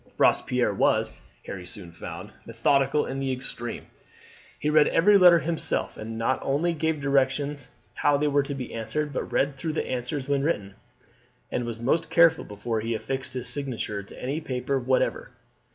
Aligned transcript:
Robespierre 0.17 0.73
was, 0.73 1.13
Harry 1.45 1.67
soon 1.67 1.91
found, 1.91 2.31
methodical 2.47 3.05
in 3.05 3.19
the 3.19 3.31
extreme. 3.31 3.85
He 4.57 4.67
read 4.67 4.87
every 4.87 5.15
letter 5.15 5.37
himself, 5.37 5.95
and 5.95 6.17
not 6.17 6.39
only 6.41 6.73
gave 6.73 6.99
directions 7.01 7.69
how 7.93 8.17
they 8.17 8.27
were 8.27 8.41
to 8.41 8.55
be 8.55 8.73
answered, 8.73 9.13
but 9.13 9.31
read 9.31 9.57
through 9.57 9.73
the 9.73 9.85
answers 9.85 10.27
when 10.27 10.41
written, 10.41 10.73
and 11.51 11.65
was 11.65 11.79
most 11.79 12.09
careful 12.09 12.43
before 12.45 12.79
he 12.81 12.95
affixed 12.95 13.33
his 13.35 13.47
signature 13.47 14.01
to 14.01 14.19
any 14.19 14.41
paper 14.41 14.79
whatever. 14.79 15.29